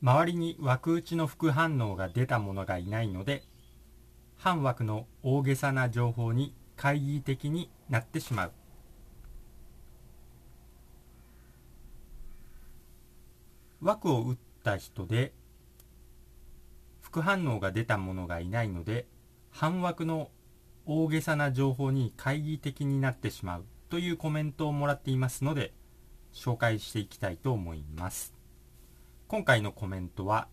[0.00, 3.42] 周りに枠打ちの副反応が出た者がいないので
[4.36, 8.52] 反枠の大げさな情報に懐疑的になってしまう。
[13.80, 15.32] 枠を打った人で
[17.00, 19.06] 副反応が出た者がいないので
[19.50, 20.30] 反枠の
[20.84, 25.72] 大げさな情報に懐疑的になってしまうというコメントをもらっていますので
[26.32, 28.37] 紹介していきたいと思います。
[29.28, 30.48] 今回のコメントは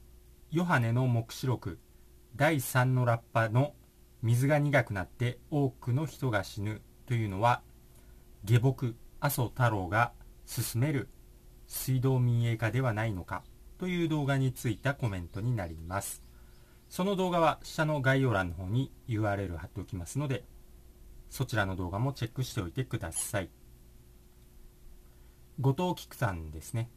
[0.52, 1.79] ヨハネの黙示録
[2.35, 3.73] 第3のラッパの
[4.21, 7.61] 水が苦くなって多くの人が死ぬというのは
[8.43, 10.11] 下僕麻生太郎が
[10.45, 11.07] 進める
[11.67, 13.43] 水道民営化ではないのか
[13.77, 16.21] という動画についたコメントになります。
[16.89, 20.44] その動画は下の概要欄の方に URL 貼っておきますので
[21.30, 23.49] そちらの動画もチェックしておいてください。
[25.61, 26.89] 後藤菊さんですね。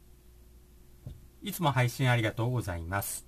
[1.41, 3.25] いつも配信ありがとうございます。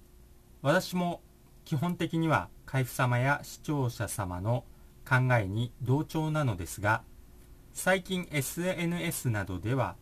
[0.62, 1.22] 私も
[1.64, 4.66] 基本的には海部様や視聴者様の
[5.08, 7.04] 考えに同調なのですが
[7.74, 9.96] 最近 SNS などでは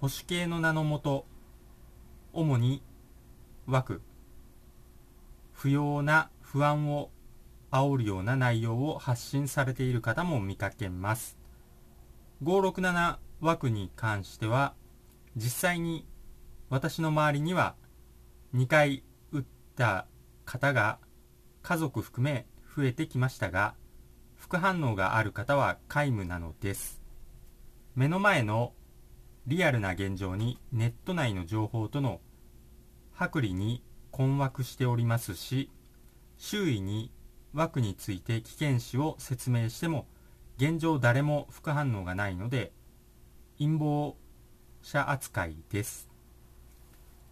[0.00, 1.24] 保守系の名のもと
[2.32, 2.82] 主に
[3.66, 4.02] 枠
[5.52, 7.10] 不要な不安を
[7.70, 11.38] 煽るような内容を発信されている方も見かけます。
[12.42, 14.74] 567枠に関しては
[15.36, 16.06] 実際に
[16.68, 17.74] 私の周りには
[18.54, 19.44] 2回打っ
[19.76, 20.06] た
[20.44, 20.98] 方が
[21.62, 23.74] 家族含め増えてきましたが
[24.34, 27.00] 副反応がある方は皆無なのです。
[27.94, 28.74] 目の前の
[29.46, 32.20] リアルな現状にネット内の情報との
[33.16, 35.70] 剥離に困惑しておりますし
[36.36, 37.10] 周囲に
[37.54, 40.06] 枠について危険視を説明しても
[40.58, 42.72] 現状誰も副反応がないので
[43.58, 44.14] 陰謀
[44.82, 46.15] 者扱いです。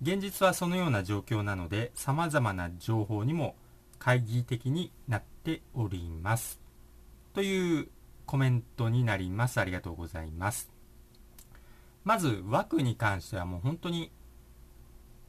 [0.03, 3.55] 現実はそのような状況なので様々な情報にも
[3.99, 6.61] 懐疑的になっております。
[7.33, 7.89] という
[8.27, 9.61] コメントになります。
[9.61, 10.71] ありがとうございます。
[12.05, 14.11] まず枠に関してはもう本当に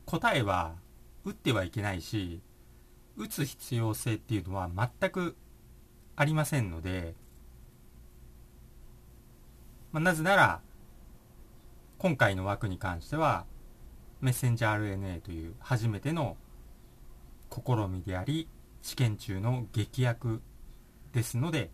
[0.06, 0.76] 答えは
[1.24, 2.42] 打ってはいけないし
[3.18, 5.36] 打つ必要性っていうのは全く
[6.16, 7.16] ありませんので、
[9.92, 10.62] まあ、なぜなら
[11.98, 13.46] 今回の枠に関しては
[14.22, 16.38] メッセンジャー RNA という初めての
[17.52, 18.48] 試みであり
[18.82, 20.42] 試験中の劇薬
[21.14, 21.72] ですので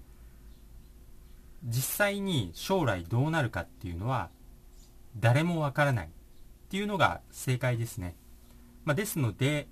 [1.64, 4.30] 実際に将来どうなるかっていうのは
[5.20, 6.10] 誰もわからないっ
[6.70, 8.16] ていうのが正解ですね。
[8.86, 9.68] まあ、ですので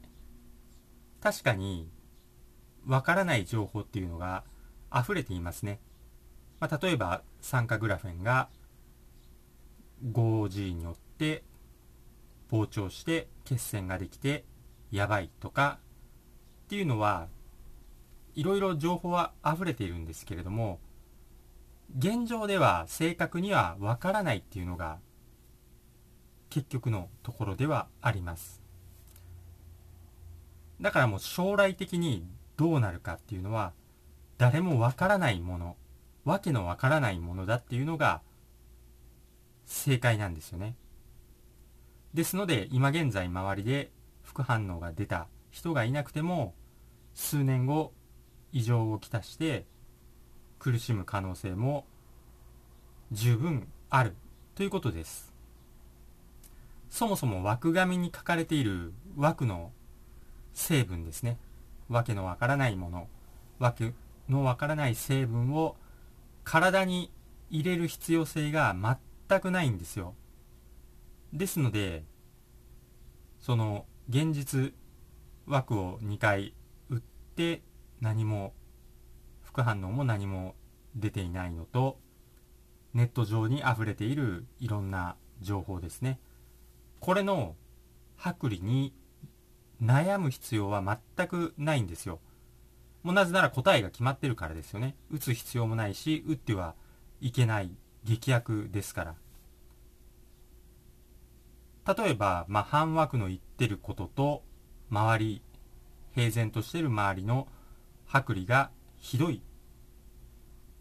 [1.21, 1.89] 確かに
[2.85, 4.43] わからない情報っていうのが
[4.93, 5.79] 溢れていますね。
[6.59, 8.49] まあ、例えば酸化グラフェンが
[10.11, 11.43] 5G によって
[12.51, 14.43] 膨張して血栓ができて
[14.91, 15.79] やばいとか
[16.65, 17.27] っていうのは
[18.35, 20.79] いろいろ情報は溢れているんですけれども
[21.97, 24.99] 現状では正確にはわからないっていうのが
[26.49, 28.61] 結局のところではあります。
[30.81, 32.25] だからもう将来的に
[32.57, 33.73] どうなるかっていうのは
[34.37, 35.75] 誰もわからないもの
[36.25, 38.21] わけのわからないものだっていうのが
[39.65, 40.75] 正解なんですよね。
[42.13, 43.91] ですので今現在周りで
[44.23, 46.53] 副反応が出た人がいなくても
[47.13, 47.93] 数年後
[48.51, 49.65] 異常をきたして
[50.57, 51.85] 苦しむ可能性も
[53.11, 54.15] 十分ある
[54.55, 55.33] ということです。
[56.89, 59.71] そもそも枠紙に書かれている枠の
[60.53, 61.37] 成分ですね。
[61.87, 63.07] わけのわからないもの
[63.57, 63.93] わけ
[64.27, 65.75] のわからない成分を
[66.43, 67.11] 体に
[67.49, 68.75] 入れる必要性が
[69.27, 70.13] 全くないんですよ。
[71.33, 72.03] ですので
[73.39, 74.73] その現実
[75.45, 76.53] 枠を2回
[76.89, 76.99] 打っ
[77.35, 77.61] て
[78.01, 78.53] 何も
[79.43, 80.55] 副反応も何も
[80.95, 81.97] 出ていないのと
[82.93, 86.19] ネット上に溢れているいろんな情報ですね。
[86.99, 87.55] これの
[88.17, 88.93] 剥離に
[89.81, 92.19] 悩む必要は全くないんですよ。
[93.03, 94.95] もうなぜなら答えが決まってるからですよね。
[95.11, 96.75] 打つ必要もないし打っては
[97.21, 97.71] いけない
[98.03, 99.15] 劇薬ですから。
[101.87, 104.43] 例えば、まあ、半枠の言ってることと
[104.91, 105.41] 周り
[106.13, 107.47] 平然としてる周りの
[108.07, 109.41] 剥離がひどい。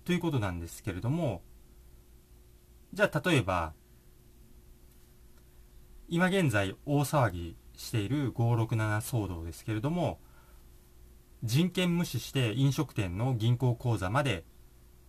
[0.05, 1.43] ということなんですけれども
[2.95, 3.75] じゃあ例えば
[6.09, 10.19] 今現在大騒ぎしている567騒動ですけれども
[11.45, 14.45] 人権無視して飲食店の銀行口座まで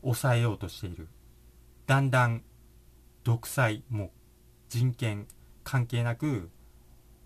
[0.01, 1.07] 抑えようとしている。
[1.87, 2.43] だんだん
[3.23, 4.11] 独裁も
[4.69, 5.27] 人権
[5.69, 6.49] 関係なく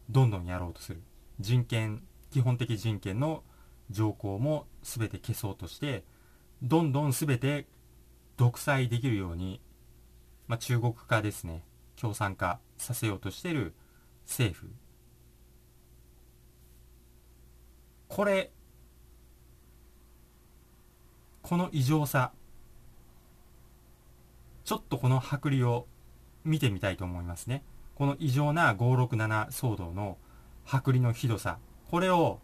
[0.09, 1.01] どんどんやろうとする。
[1.39, 3.41] 人権基本的人権の
[3.89, 6.03] 条項も全て消そうとして
[6.61, 7.67] どんどん全て
[8.35, 9.61] 独裁できるように、
[10.49, 11.63] まあ、中国化ですね。
[11.95, 13.73] 共産化させようとしてる
[14.25, 14.69] 政府。
[18.09, 18.51] これ
[21.41, 22.33] この異常さ
[24.65, 25.87] ちょっとこの剥離を
[26.43, 27.63] 見てみたいと思いますね。
[27.95, 30.17] この異常な567騒動の
[30.65, 31.59] 剥離のひどさ
[31.89, 32.39] これを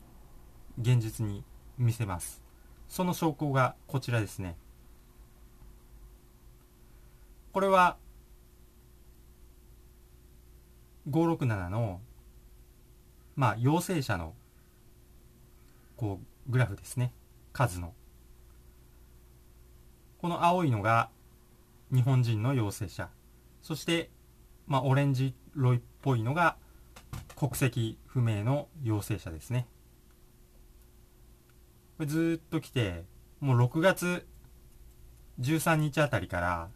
[0.79, 1.43] 現実に
[1.77, 2.43] 見せます。
[2.87, 4.55] その証拠がこちらですね。
[7.51, 7.97] これは
[11.09, 12.01] 567の
[13.35, 14.33] まあ陽性者の
[15.97, 17.13] こうグラフですね。
[17.53, 17.93] 数の。
[20.21, 21.09] この青いのが
[21.91, 23.09] 日本人の陽性者。
[23.61, 24.09] そして
[24.69, 26.55] まあオレンジ色っぽいのが
[27.35, 29.67] 国籍不明の陽性者ですね。
[31.97, 33.03] これずっと来て
[33.41, 34.25] もう6月
[35.41, 36.69] 13日あたりから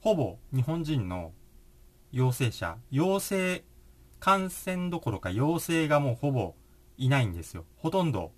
[0.00, 1.32] ほぼ日本人の
[2.10, 3.64] 陽性者陽性
[4.18, 6.54] 感染どころか陽性がもうほぼ
[6.96, 7.64] いないんですよ。
[7.76, 8.32] ほとんど。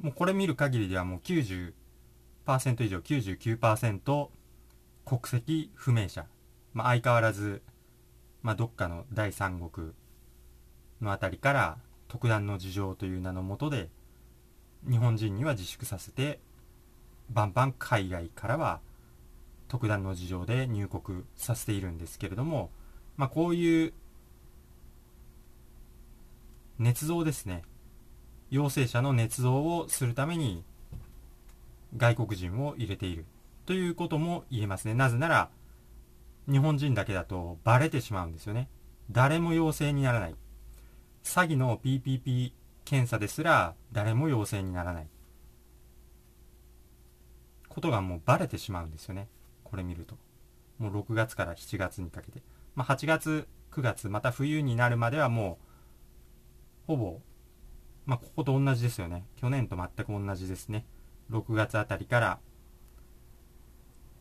[0.00, 1.72] もうこれ見る限りではもう90%
[2.84, 4.28] 以上99%
[5.10, 6.24] 国籍不明者、
[6.72, 7.62] まあ、相変わらず、
[8.42, 9.90] まあ、どっかの第三国
[11.02, 13.88] のあたりから特段の事情という名のもとで
[14.88, 16.38] 日本人には自粛させて
[17.28, 18.78] バンバン海外からは
[19.66, 22.70] 特段の事情で入国させているんですけれども、
[23.16, 23.92] まあ、こういう
[26.78, 27.62] 捏造ですね。
[28.48, 30.62] 陽性者の捏造をするために
[31.96, 33.24] 外国人を入れている。
[33.70, 34.94] ということも言えますね。
[34.94, 35.48] なぜなら
[36.50, 38.68] 日本人だけだとバレてしまうんですよね。
[39.12, 40.34] 誰も陽性にならない。
[41.22, 42.50] 詐欺の PPP
[42.84, 45.06] 検査ですら誰も陽性にならない。
[47.68, 49.28] ことがもうバレてしまうんですよね。
[49.62, 50.16] これ見ると。
[50.80, 52.42] もう6月から7月にかけて、
[52.74, 55.60] まあ、8月9月また冬になるまではも
[56.88, 57.20] うほぼ
[58.04, 59.26] まあここと同じですよね。
[59.36, 60.84] 去年と全く同じですね。
[61.30, 62.40] 6月あたりから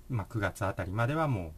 [0.09, 1.51] まあ9月あたりまではもう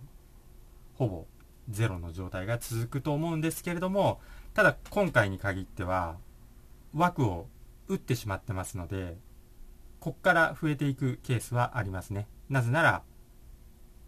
[0.95, 1.25] ほぼ
[1.69, 4.19] ゼロの状態が続くと思うんですけれども
[4.53, 6.17] ただ今回に限っては
[6.93, 7.47] 枠を
[7.87, 9.17] 打ってしまってますので
[9.99, 12.27] こっから増えていくケースはありますね。
[12.49, 13.03] なぜなら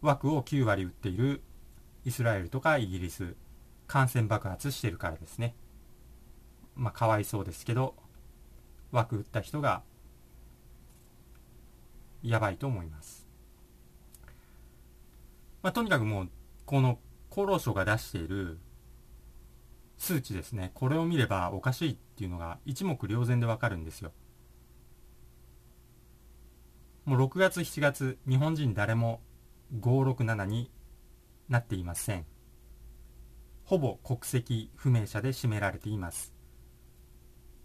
[0.01, 1.41] 枠を9割打っている
[2.03, 3.35] イスラエルとかイギリス
[3.87, 5.55] 感染爆発してるからですね。
[6.75, 7.95] まあかわいそうですけど
[8.91, 9.83] 枠打った人が
[12.23, 13.22] やばいと思います、
[15.63, 16.29] まあ、とにかくもう
[16.65, 16.99] この
[17.31, 18.59] 厚労省が出している
[19.97, 20.71] 数値ですね。
[20.73, 24.11] これを見ればおかしいっていうのが一目瞭然でわかるんですよ。
[27.05, 29.21] もう6月7月日本人誰も
[29.79, 30.69] 567に
[31.47, 32.25] なっていません。
[33.63, 36.33] ほぼ国籍不明者で占められています。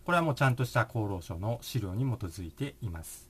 [0.05, 3.29] これはもうちゃんとした厚労省の資料に基づいています。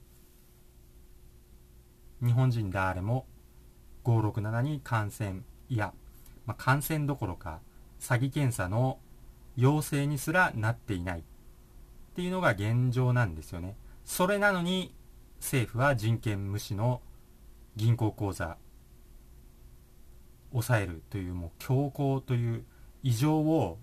[2.23, 3.27] 日本人誰も
[4.09, 5.93] 567に感染いや、
[6.47, 7.61] まあ、感染どころか
[8.01, 8.99] 詐欺検査の
[9.57, 11.23] 陽性にすらなっていないっ
[12.15, 13.77] ていうのが現状なんですよね。
[14.05, 14.95] それなのに
[15.41, 17.03] 政府は人権無視の
[17.77, 18.57] 銀行口座
[20.53, 22.65] 抑えるというもう強行という
[23.03, 23.79] 異常を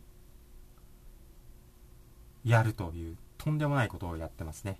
[2.43, 4.79] やるというとんでもないことをやってますね。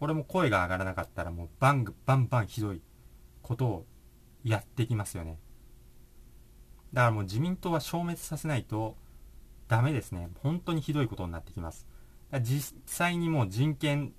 [0.00, 2.82] これも声が上がらなかったらもうバンバンバンひどい
[3.40, 3.86] ことを
[4.44, 5.38] やってきますよね。
[6.92, 8.96] だからもう自民党は消滅させないと
[9.68, 10.28] ダメですね。
[10.42, 11.86] 本当にひどいことになってきます。
[12.42, 14.12] 実際にもう人権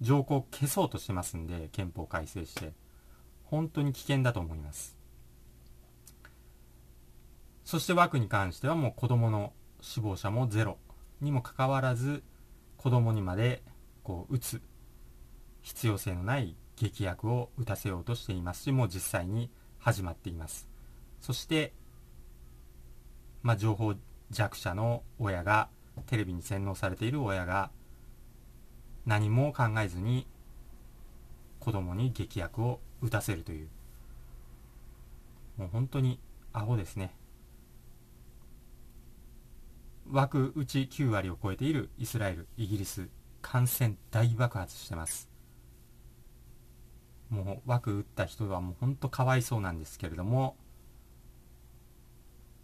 [0.00, 2.72] 条項を消そうとしてますんで憲法改正して。
[3.44, 4.96] 本当に危険だと思います。
[7.64, 10.78] そして枠に関してはもう子供の死亡者もゼロ。
[11.20, 12.22] にもかかわらず
[12.76, 13.62] 子供にまで
[14.02, 14.60] こう打つ
[15.62, 20.68] 必要性のない劇薬を打たせようとしていますしもう実際に始まっています。
[21.20, 21.72] そして
[23.46, 23.94] まあ、情報
[24.32, 25.68] 弱者の親が
[26.06, 27.70] テレビに洗脳されている親が
[29.04, 30.26] 何も考えずに
[31.60, 33.68] 子供に劇薬を打たせるという。
[35.56, 36.18] もう本当に
[36.52, 37.14] アホですね。
[40.10, 43.08] 枠うち9割を超えているイスラエルイギリス
[43.42, 45.35] 感染大爆発してます。
[47.30, 50.56] もう枠打った人はもう本当かわいそうなんですけれども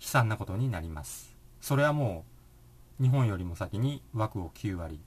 [0.00, 2.25] 悲惨なことになりますそれはも
[3.00, 5.00] う日本よりも先に枠を9割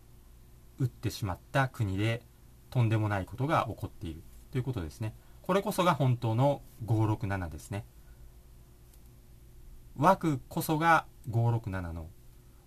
[0.79, 2.21] 打ってしまった国で
[2.69, 4.21] とんでもないことが起こっている
[4.51, 5.13] ということですね。
[5.41, 7.85] これこそが本当の567ですね。
[9.95, 12.07] 枠こそが567の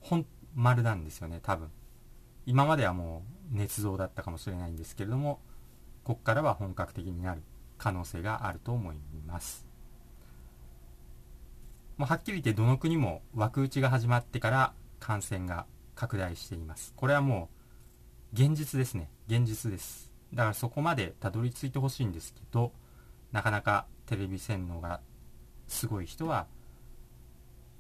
[0.00, 1.68] 本丸なんですよね、多分。
[2.47, 5.40] 今まではもう捏造だったかもしれないんですけれども、
[6.08, 7.42] ここからは本格的になる
[7.76, 8.96] 可能性があると思い
[9.26, 9.66] ます。
[11.98, 16.94] もうはっきり言ってどの国も枠打ちが始まってから感染が拡大しています。
[16.96, 17.50] これはも
[18.32, 19.10] う現実ですね。
[19.26, 20.10] 現実です。
[20.32, 22.72] だからそこまでたどり着いてほしいんですけど、
[23.30, 25.02] なかなかテレビ洗脳が
[25.66, 26.46] すごい人は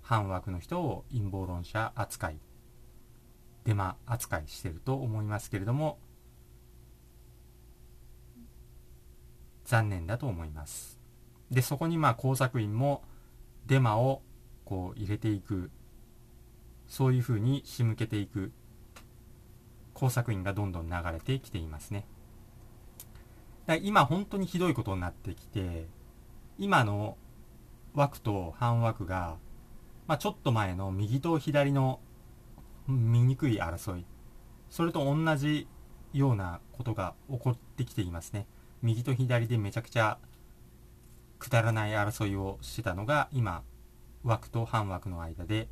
[0.02, 2.38] 反枠の人を陰謀論者扱い
[3.64, 5.98] デマ扱いしてると思いますけれども
[9.68, 10.98] 残念だと思います。
[11.50, 13.02] でそこにまあ工作員も
[13.66, 14.22] デマを
[14.64, 15.70] こう入れていく。
[16.86, 18.50] そういうふうに仕向けていく。
[19.92, 22.06] 工作員がどんどん流れてきていますね。
[23.66, 25.86] だ今本当にひどいことになってきて
[26.58, 27.18] 今の
[27.94, 29.36] 枠と半枠が
[30.08, 32.00] まあ、ちょっと前の右と左の
[32.86, 34.06] 醜い争い。
[34.70, 35.68] それと同じ
[36.14, 38.46] ようなことが起こってきていますね。
[38.82, 40.18] 右と左でめちゃくちゃ
[41.38, 43.62] くだらない争いをしてたのが今
[44.24, 45.68] 枠と半枠の間で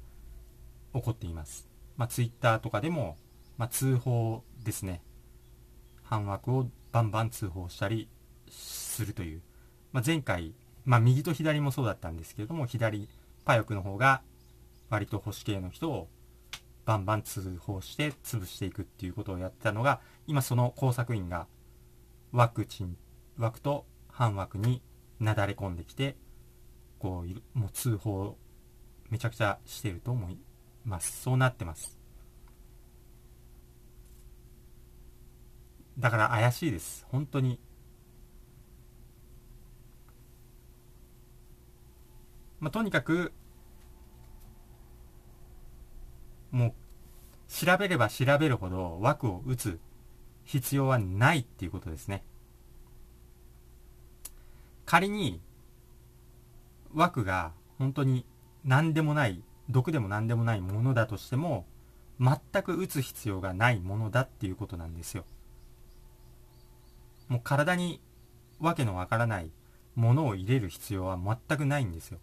[0.94, 1.68] 起こっています。
[1.96, 3.16] まあ、ツイッターとかでも、
[3.58, 5.02] まあ、通報ですね。
[6.02, 8.08] 半枠をバンバン通報したり
[8.48, 9.42] するという、
[9.92, 13.08] まあ、前回、まあ、右と左もそうだったんですけれども左
[13.44, 14.22] パヨクの方が
[14.88, 16.08] 割と保守系の人を
[16.84, 21.48] バンバン通報して潰していくっていうことをやってたのが今その工作員が
[22.36, 22.98] ワクチン
[23.38, 24.82] 枠と反枠に
[25.18, 26.16] なだれ込んできて
[26.98, 28.36] こうもう通報
[29.08, 30.38] めちゃくちゃしてると思い
[30.84, 31.22] ます。
[31.22, 31.98] そうなってます。
[35.98, 37.06] だから怪しいです。
[37.10, 37.58] 本当に。
[42.60, 43.32] まあ、とにかく
[46.50, 46.74] もう
[47.50, 49.80] 調べれば調べるほど枠を打つ
[50.46, 52.24] 必要はないっていうことですね。
[54.86, 55.42] 仮に
[56.94, 58.24] 枠が本当に
[58.64, 61.66] 何でもない毒でも何でもないものだとしても
[62.20, 65.24] 全く打つ必要がないものだっていうことなんですよ。
[67.28, 68.00] もう体に
[68.60, 69.50] わけのわからない
[69.96, 72.18] ものを入れる必要は全くないんですよ。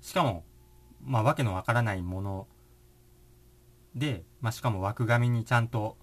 [0.00, 0.44] しかも、
[1.04, 2.46] まあ、わけのわからないもの
[3.94, 5.96] で、まあ、しかも枠紙にちゃんと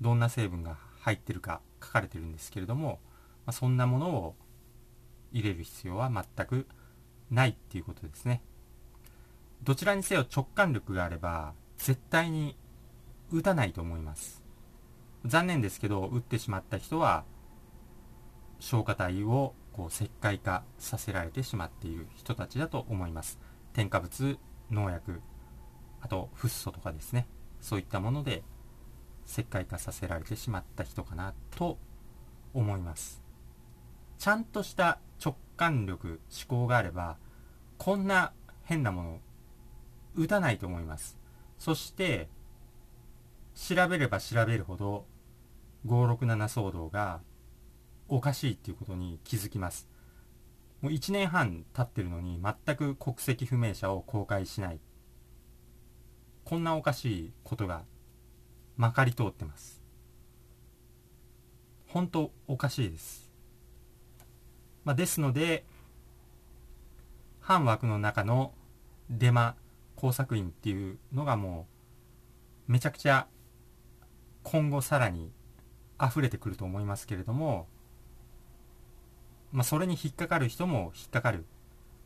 [0.00, 3.00] どんな成分が入ってるか書かれてるんですけれども、
[3.46, 4.34] まあ、そんなものを
[5.32, 6.66] 入れる必要は全く
[7.30, 8.42] ないっていうことですね。
[9.62, 12.56] どちらにせよ直感力があれば絶対に
[13.32, 14.42] 打たないと思います。
[15.24, 17.24] 残念ですけど、打ってしまった人は
[18.60, 23.38] 消化体をこう石灰化させられてしまっている人たちだと思います
[23.72, 24.38] 添加物
[24.70, 25.20] 農薬
[26.00, 27.26] あとフッ素とかですね
[27.60, 28.42] そういったもので
[29.26, 31.78] 石灰化させられてしまった人かなと
[32.52, 33.22] 思います
[34.18, 37.16] ちゃんとした直感力思考があれば
[37.78, 38.32] こんな
[38.64, 39.20] 変なもの
[40.16, 41.18] 打たないと思います
[41.58, 42.28] そして
[43.54, 45.06] 調べれば調べるほど
[45.86, 47.20] 567騒動が
[48.08, 49.88] おかしいっていうことに気づきます。
[50.80, 54.80] もう1年半経ってるのに全く国籍不明者を公開しない。
[56.44, 57.84] こんなおかしいことが
[58.76, 59.82] まかり通ってます。
[61.88, 63.30] 本当おかしいです。
[64.84, 65.64] まあ、ですので、
[67.40, 68.52] 反枠の中の
[69.10, 69.54] デマ
[69.96, 71.66] 工作員っていうのがも
[72.68, 73.26] うめちゃくちゃ
[74.42, 75.30] 今後さらに
[76.02, 77.66] 溢れてくると思いますけれども
[79.54, 81.44] まあ、それに引っかかる人も引っかかる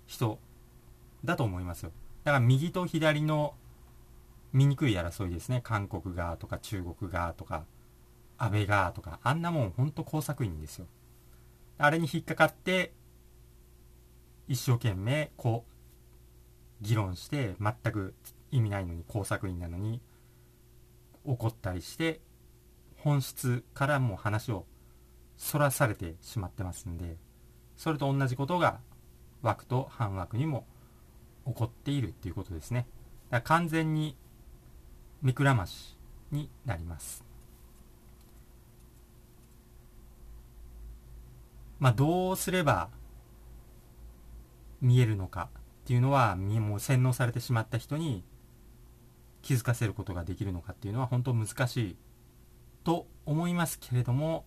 [0.07, 0.39] 人
[1.25, 1.93] だと思いますよ。
[2.25, 3.55] だから右と左の
[4.53, 5.61] 醜い争いですね。
[5.63, 7.67] 韓国側とか中国側とか
[8.39, 10.87] 安倍側とか、あんなもんほんと工作員ですよ。
[11.77, 12.93] あれに引っかかって、
[14.47, 18.15] 一生懸命こう、議論して全く
[18.51, 20.01] 意味ないのに工作員なのに
[21.25, 22.21] 怒ったりして、
[22.97, 24.67] 本質からもう話を
[25.37, 27.17] そらされてしまってますんで、
[27.77, 28.81] それと同じことが
[29.43, 30.67] 枠と半枠にも
[31.47, 32.87] 起こっているっていうことですね。
[33.31, 34.17] だから完全に
[35.23, 35.97] 目くらまし
[36.31, 37.25] になります。
[41.79, 42.91] まあ、どうすれば
[44.81, 48.25] 見えるのかっていうのはもう洗脳されてしまった人に
[49.43, 51.97] 気づかせることができるのかっていうのは本当難しい
[52.85, 54.45] と思いますけれども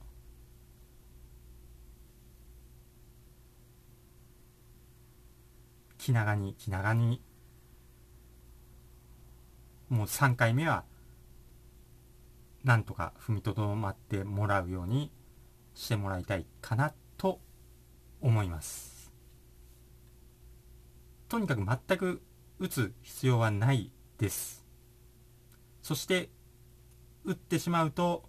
[5.97, 7.21] 気長に気長に
[9.91, 10.85] もう3回目は
[12.63, 15.11] なんとか踏みとどまってもらうように
[15.73, 17.41] してもらいたいかなと
[18.21, 19.11] 思います。
[21.27, 22.21] とにかく全く
[22.57, 24.65] 打つ必要はないです。
[25.81, 26.29] そして
[27.25, 28.23] 打ってしまうと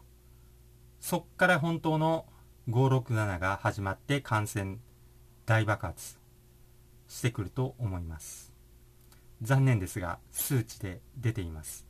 [0.99, 2.27] そっから本当の
[2.71, 4.79] 567が始まって感染
[5.47, 6.19] 大爆発
[7.07, 8.52] してくると思います。
[9.43, 11.85] 残念ですが数値で出ています。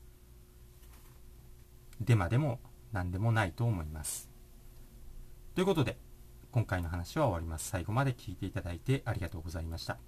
[2.01, 2.61] デマでも
[2.93, 4.31] 何でもないと思います。
[5.55, 5.99] ということで
[6.51, 7.69] 今回の話は終わります。
[7.69, 9.99] 最後まで聞いていただいてありがとうございました。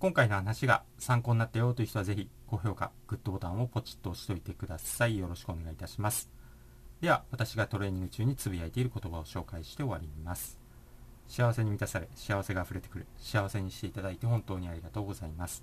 [0.00, 5.16] 今回の話が参考になったよという人はぜひ高評価グッドボタンをポチッと押しておいてください。
[5.16, 6.28] よろしくお願いいたします。
[7.00, 10.58] では私がトレーニング中につぶやいている言葉を紹介して終わります。
[11.28, 13.06] 幸せに満たされ幸せが溢れてくる。
[13.18, 15.62] 幸せにしていただいて本当にありがとうございます。